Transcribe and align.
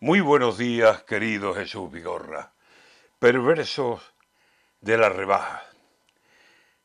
Muy 0.00 0.20
buenos 0.20 0.58
días, 0.58 1.02
querido 1.02 1.54
Jesús 1.54 1.90
Vigorra, 1.90 2.52
perversos 3.18 4.00
de 4.80 4.96
la 4.96 5.08
rebaja. 5.08 5.64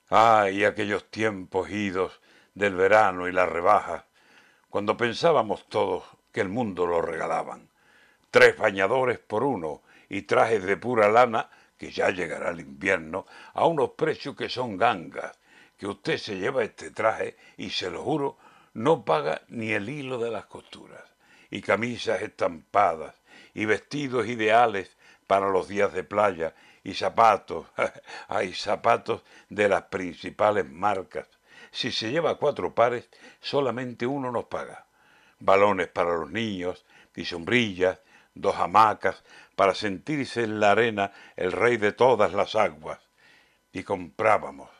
Ay, 0.09 0.65
aquellos 0.65 1.11
tiempos 1.11 1.69
idos 1.69 2.19
del 2.55 2.73
verano 2.73 3.27
y 3.27 3.31
la 3.31 3.45
rebaja, 3.45 4.07
cuando 4.67 4.97
pensábamos 4.97 5.69
todos 5.69 6.03
que 6.31 6.41
el 6.41 6.49
mundo 6.49 6.87
lo 6.87 7.03
regalaban. 7.03 7.69
Tres 8.31 8.57
bañadores 8.57 9.19
por 9.19 9.43
uno 9.43 9.83
y 10.09 10.23
trajes 10.23 10.63
de 10.63 10.75
pura 10.75 11.07
lana, 11.07 11.51
que 11.77 11.91
ya 11.91 12.09
llegará 12.09 12.49
el 12.49 12.61
invierno, 12.61 13.27
a 13.53 13.67
unos 13.67 13.91
precios 13.91 14.35
que 14.35 14.49
son 14.49 14.75
gangas, 14.75 15.37
que 15.77 15.85
usted 15.85 16.17
se 16.17 16.39
lleva 16.39 16.63
este 16.63 16.89
traje 16.89 17.37
y 17.57 17.69
se 17.69 17.91
lo 17.91 18.01
juro, 18.01 18.39
no 18.73 19.05
paga 19.05 19.43
ni 19.49 19.71
el 19.71 19.87
hilo 19.87 20.17
de 20.17 20.31
las 20.31 20.47
costuras 20.47 21.13
y 21.53 21.61
camisas 21.61 22.23
estampadas 22.23 23.13
y 23.53 23.65
vestidos 23.65 24.25
ideales 24.25 24.97
para 25.27 25.51
los 25.51 25.67
días 25.67 25.93
de 25.93 26.03
playa 26.03 26.55
y 26.83 26.95
zapatos, 26.95 27.67
hay 28.27 28.55
zapatos 28.55 29.21
de 29.49 29.69
las 29.69 29.83
principales 29.83 30.67
marcas. 30.67 31.27
Si 31.69 31.91
se 31.91 32.09
lleva 32.09 32.39
cuatro 32.39 32.73
pares, 32.73 33.07
solamente 33.39 34.07
uno 34.07 34.31
nos 34.31 34.45
paga. 34.45 34.87
Balones 35.37 35.89
para 35.89 36.15
los 36.15 36.31
niños 36.31 36.85
y 37.15 37.23
sombrillas, 37.23 37.99
dos 38.33 38.55
hamacas 38.55 39.23
para 39.55 39.75
sentirse 39.75 40.45
en 40.45 40.59
la 40.59 40.71
arena 40.71 41.11
el 41.35 41.51
rey 41.51 41.77
de 41.77 41.91
todas 41.91 42.33
las 42.33 42.55
aguas. 42.55 42.99
Y 43.71 43.83
comprábamos, 43.83 44.71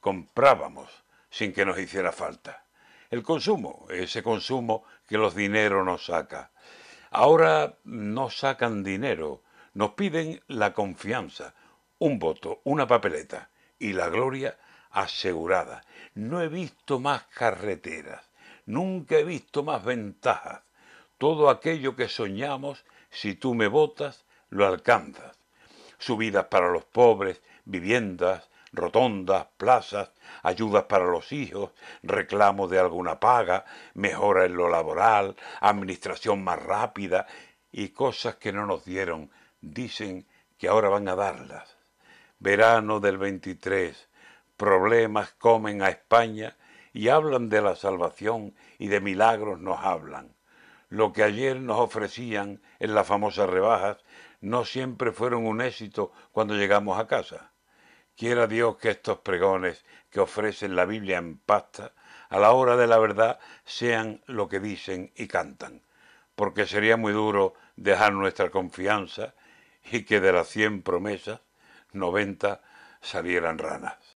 comprábamos 0.00 0.90
sin 1.30 1.52
que 1.52 1.64
nos 1.64 1.78
hiciera 1.78 2.10
falta. 2.10 2.65
El 3.10 3.22
consumo, 3.22 3.86
ese 3.90 4.22
consumo 4.22 4.84
que 5.06 5.18
los 5.18 5.34
dineros 5.34 5.84
nos 5.84 6.06
saca. 6.06 6.50
Ahora 7.10 7.78
no 7.84 8.30
sacan 8.30 8.82
dinero, 8.82 9.42
nos 9.74 9.92
piden 9.92 10.42
la 10.48 10.72
confianza, 10.72 11.54
un 11.98 12.18
voto, 12.18 12.60
una 12.64 12.86
papeleta 12.86 13.50
y 13.78 13.92
la 13.92 14.08
gloria 14.08 14.58
asegurada. 14.90 15.84
No 16.14 16.42
he 16.42 16.48
visto 16.48 16.98
más 16.98 17.24
carreteras, 17.34 18.24
nunca 18.66 19.16
he 19.16 19.24
visto 19.24 19.62
más 19.62 19.84
ventajas. 19.84 20.62
Todo 21.18 21.48
aquello 21.48 21.94
que 21.94 22.08
soñamos, 22.08 22.84
si 23.10 23.34
tú 23.34 23.54
me 23.54 23.68
votas, 23.68 24.24
lo 24.50 24.66
alcanzas. 24.66 25.38
Subidas 25.98 26.46
para 26.46 26.70
los 26.70 26.84
pobres, 26.84 27.40
viviendas, 27.64 28.48
rotondas, 28.76 29.46
plazas, 29.56 30.12
ayudas 30.42 30.84
para 30.84 31.06
los 31.06 31.32
hijos, 31.32 31.72
reclamo 32.02 32.68
de 32.68 32.78
alguna 32.78 33.18
paga, 33.18 33.64
mejora 33.94 34.44
en 34.44 34.56
lo 34.56 34.68
laboral, 34.68 35.34
administración 35.60 36.44
más 36.44 36.62
rápida 36.62 37.26
y 37.72 37.88
cosas 37.88 38.36
que 38.36 38.52
no 38.52 38.66
nos 38.66 38.84
dieron, 38.84 39.30
dicen 39.60 40.26
que 40.58 40.68
ahora 40.68 40.88
van 40.88 41.08
a 41.08 41.16
darlas. 41.16 41.76
Verano 42.38 43.00
del 43.00 43.18
23, 43.18 44.08
problemas 44.56 45.32
comen 45.32 45.82
a 45.82 45.88
España 45.88 46.56
y 46.92 47.08
hablan 47.08 47.48
de 47.48 47.62
la 47.62 47.76
salvación 47.76 48.54
y 48.78 48.88
de 48.88 49.00
milagros 49.00 49.60
nos 49.60 49.80
hablan. 49.80 50.34
Lo 50.88 51.12
que 51.12 51.22
ayer 51.24 51.60
nos 51.60 51.78
ofrecían 51.80 52.62
en 52.78 52.94
las 52.94 53.06
famosas 53.06 53.50
rebajas 53.50 53.98
no 54.40 54.64
siempre 54.64 55.12
fueron 55.12 55.46
un 55.46 55.60
éxito 55.60 56.12
cuando 56.32 56.54
llegamos 56.54 56.98
a 56.98 57.06
casa. 57.06 57.52
Quiera 58.16 58.46
Dios 58.46 58.78
que 58.78 58.90
estos 58.90 59.18
pregones 59.18 59.84
que 60.10 60.20
ofrecen 60.20 60.74
la 60.74 60.86
Biblia 60.86 61.18
en 61.18 61.36
pasta, 61.36 61.92
a 62.30 62.38
la 62.38 62.52
hora 62.52 62.76
de 62.76 62.86
la 62.86 62.98
verdad, 62.98 63.38
sean 63.64 64.22
lo 64.26 64.48
que 64.48 64.58
dicen 64.58 65.12
y 65.16 65.26
cantan, 65.26 65.82
porque 66.34 66.66
sería 66.66 66.96
muy 66.96 67.12
duro 67.12 67.52
dejar 67.76 68.14
nuestra 68.14 68.50
confianza 68.50 69.34
y 69.92 70.04
que 70.04 70.20
de 70.20 70.32
las 70.32 70.48
cien 70.48 70.82
promesas, 70.82 71.40
noventa 71.92 72.62
salieran 73.02 73.58
ranas. 73.58 74.06